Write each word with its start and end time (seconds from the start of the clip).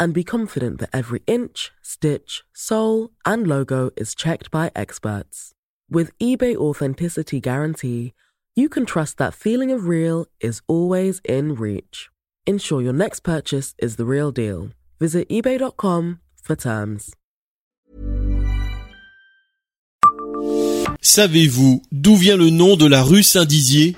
and 0.00 0.14
be 0.14 0.24
confident 0.24 0.80
that 0.80 0.90
every 0.92 1.22
inch, 1.26 1.70
stitch, 1.82 2.42
sole, 2.54 3.10
and 3.24 3.46
logo 3.46 3.90
is 3.96 4.14
checked 4.14 4.50
by 4.50 4.72
experts. 4.74 5.52
With 5.90 6.16
eBay 6.18 6.56
Authenticity 6.56 7.38
Guarantee, 7.40 8.14
you 8.56 8.68
can 8.68 8.86
trust 8.86 9.18
that 9.18 9.34
feeling 9.34 9.70
of 9.70 9.86
real 9.86 10.26
is 10.40 10.62
always 10.66 11.20
in 11.24 11.54
reach. 11.54 12.08
Ensure 12.46 12.80
your 12.80 12.92
next 12.94 13.20
purchase 13.20 13.74
is 13.78 13.96
the 13.96 14.06
real 14.06 14.32
deal. 14.32 14.70
Visit 14.98 15.28
eBay.com 15.28 16.20
for 16.42 16.56
terms. 16.56 17.14
Savez-vous 21.02 21.82
d'où 21.92 22.16
vient 22.16 22.36
le 22.36 22.50
nom 22.50 22.76
de 22.76 22.86
la 22.86 23.02
rue 23.02 23.22
Saint-Dizier 23.22 23.96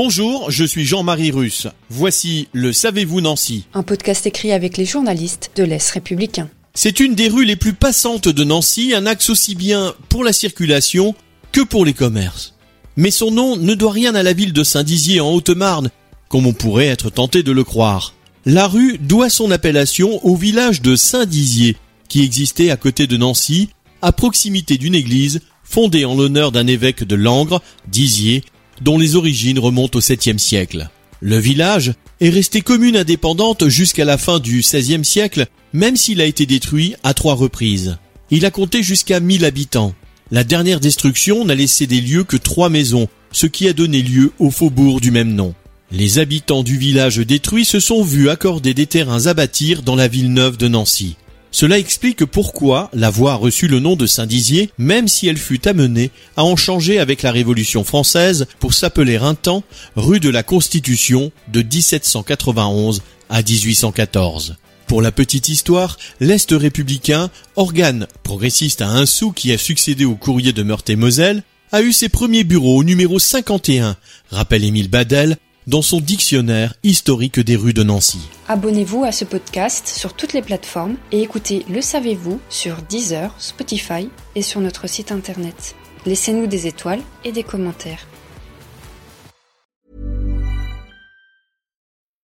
Bonjour, 0.00 0.48
je 0.48 0.62
suis 0.62 0.84
Jean-Marie 0.84 1.32
Russe. 1.32 1.66
Voici 1.90 2.46
le 2.52 2.72
Savez-vous 2.72 3.20
Nancy 3.20 3.66
Un 3.74 3.82
podcast 3.82 4.28
écrit 4.28 4.52
avec 4.52 4.76
les 4.76 4.84
journalistes 4.84 5.50
de 5.56 5.64
l'Est 5.64 5.90
républicain. 5.90 6.48
C'est 6.72 7.00
une 7.00 7.16
des 7.16 7.26
rues 7.26 7.44
les 7.44 7.56
plus 7.56 7.72
passantes 7.72 8.28
de 8.28 8.44
Nancy, 8.44 8.94
un 8.94 9.06
axe 9.06 9.28
aussi 9.28 9.56
bien 9.56 9.96
pour 10.08 10.22
la 10.22 10.32
circulation 10.32 11.16
que 11.50 11.62
pour 11.62 11.84
les 11.84 11.94
commerces. 11.94 12.54
Mais 12.96 13.10
son 13.10 13.32
nom 13.32 13.56
ne 13.56 13.74
doit 13.74 13.90
rien 13.90 14.14
à 14.14 14.22
la 14.22 14.34
ville 14.34 14.52
de 14.52 14.62
Saint-Dizier 14.62 15.18
en 15.18 15.32
Haute-Marne, 15.32 15.90
comme 16.28 16.46
on 16.46 16.52
pourrait 16.52 16.86
être 16.86 17.10
tenté 17.10 17.42
de 17.42 17.50
le 17.50 17.64
croire. 17.64 18.14
La 18.46 18.68
rue 18.68 18.98
doit 18.98 19.30
son 19.30 19.50
appellation 19.50 20.24
au 20.24 20.36
village 20.36 20.80
de 20.80 20.94
Saint-Dizier, 20.94 21.76
qui 22.08 22.22
existait 22.22 22.70
à 22.70 22.76
côté 22.76 23.08
de 23.08 23.16
Nancy, 23.16 23.70
à 24.00 24.12
proximité 24.12 24.78
d'une 24.78 24.94
église 24.94 25.40
fondée 25.64 26.04
en 26.04 26.14
l'honneur 26.14 26.52
d'un 26.52 26.68
évêque 26.68 27.02
de 27.02 27.16
Langres, 27.16 27.60
Dizier, 27.88 28.44
dont 28.80 28.98
les 28.98 29.16
origines 29.16 29.58
remontent 29.58 29.98
au 29.98 30.02
7e 30.02 30.38
siècle. 30.38 30.90
Le 31.20 31.38
village 31.38 31.94
est 32.20 32.30
resté 32.30 32.60
commune 32.60 32.96
indépendante 32.96 33.68
jusqu'à 33.68 34.04
la 34.04 34.18
fin 34.18 34.38
du 34.38 34.60
XVIe 34.60 35.04
siècle, 35.04 35.46
même 35.72 35.96
s'il 35.96 36.20
a 36.20 36.26
été 36.26 36.46
détruit 36.46 36.94
à 37.02 37.14
trois 37.14 37.34
reprises. 37.34 37.98
Il 38.30 38.44
a 38.44 38.50
compté 38.50 38.82
jusqu'à 38.82 39.20
1000 39.20 39.44
habitants. 39.44 39.94
La 40.30 40.44
dernière 40.44 40.80
destruction 40.80 41.44
n'a 41.44 41.54
laissé 41.54 41.86
des 41.86 42.00
lieux 42.00 42.24
que 42.24 42.36
trois 42.36 42.68
maisons, 42.68 43.08
ce 43.32 43.46
qui 43.46 43.68
a 43.68 43.72
donné 43.72 44.02
lieu 44.02 44.32
au 44.38 44.50
faubourg 44.50 45.00
du 45.00 45.10
même 45.10 45.34
nom. 45.34 45.54
Les 45.90 46.18
habitants 46.18 46.62
du 46.62 46.76
village 46.76 47.16
détruit 47.18 47.64
se 47.64 47.80
sont 47.80 48.02
vus 48.02 48.28
accorder 48.28 48.74
des 48.74 48.86
terrains 48.86 49.26
à 49.26 49.34
bâtir 49.34 49.82
dans 49.82 49.96
la 49.96 50.06
ville 50.06 50.32
neuve 50.32 50.58
de 50.58 50.68
Nancy. 50.68 51.16
Cela 51.50 51.78
explique 51.78 52.24
pourquoi 52.24 52.90
la 52.92 53.10
voie 53.10 53.32
a 53.32 53.36
reçu 53.36 53.68
le 53.68 53.80
nom 53.80 53.96
de 53.96 54.06
Saint-Dizier, 54.06 54.70
même 54.78 55.08
si 55.08 55.28
elle 55.28 55.38
fut 55.38 55.66
amenée 55.66 56.10
à 56.36 56.44
en 56.44 56.56
changer 56.56 56.98
avec 56.98 57.22
la 57.22 57.32
Révolution 57.32 57.84
française 57.84 58.46
pour 58.58 58.74
s'appeler 58.74 59.16
un 59.16 59.34
temps 59.34 59.64
rue 59.96 60.20
de 60.20 60.28
la 60.28 60.42
Constitution 60.42 61.32
de 61.52 61.62
1791 61.62 63.02
à 63.30 63.42
1814. 63.42 64.56
Pour 64.86 65.02
la 65.02 65.12
petite 65.12 65.48
histoire, 65.48 65.98
l'Est 66.20 66.50
républicain, 66.50 67.30
organe 67.56 68.06
progressiste 68.22 68.80
à 68.80 68.88
un 68.88 69.04
sou 69.06 69.32
qui 69.32 69.52
a 69.52 69.58
succédé 69.58 70.04
au 70.04 70.14
courrier 70.14 70.52
de 70.52 70.62
Meurthe-et-Moselle, 70.62 71.42
a 71.72 71.82
eu 71.82 71.92
ses 71.92 72.08
premiers 72.08 72.44
bureaux 72.44 72.78
au 72.78 72.84
numéro 72.84 73.18
51, 73.18 73.96
rappelle 74.30 74.64
Émile 74.64 74.88
Badel, 74.88 75.36
dans 75.68 75.82
son 75.82 76.00
dictionnaire 76.00 76.74
historique 76.82 77.38
des 77.38 77.54
rues 77.54 77.74
de 77.74 77.82
Nancy. 77.82 78.26
Abonnez-vous 78.48 79.04
à 79.04 79.12
ce 79.12 79.26
podcast 79.26 79.86
sur 79.86 80.14
toutes 80.14 80.32
les 80.32 80.40
plateformes 80.40 80.96
et 81.12 81.20
écoutez 81.20 81.66
Le 81.68 81.82
Savez-vous 81.82 82.40
sur 82.48 82.80
Deezer, 82.80 83.34
Spotify 83.38 84.08
et 84.34 84.40
sur 84.40 84.62
notre 84.62 84.86
site 84.86 85.12
internet. 85.12 85.76
Laissez-nous 86.06 86.46
des 86.46 86.66
étoiles 86.66 87.02
et 87.22 87.32
des 87.32 87.42
commentaires. 87.42 88.06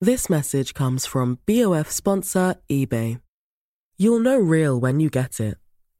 This 0.01 0.31
message 0.31 0.73
comes 0.73 1.01
from 1.01 1.37
BOF 1.47 1.91
sponsor 1.91 2.55
eBay. 2.71 3.19
You'll 3.99 4.23
know 4.23 4.39
real 4.39 4.81
when 4.81 5.01
you 5.01 5.11
get 5.11 5.39
it. 5.39 5.57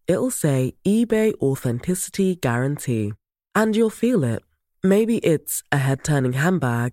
It'll 0.09 0.31
say 0.31 0.75
eBay 0.87 1.35
Authenticity 1.43 2.37
Guarantee. 2.37 3.13
And 3.55 3.77
you'll 3.77 3.91
feel 3.91 4.25
it. 4.25 4.41
Maybe 4.83 5.19
it's 5.19 5.63
a 5.71 5.79
head 5.79 6.05
turning 6.05 6.35
handbag 6.35 6.93